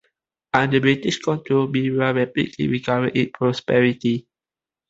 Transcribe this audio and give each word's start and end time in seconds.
Under 0.55 0.79
British 0.79 1.19
control 1.19 1.67
Berar 1.67 2.15
rapidly 2.15 2.67
recovered 2.67 3.15
its 3.15 3.29
prosperity. 3.35 4.27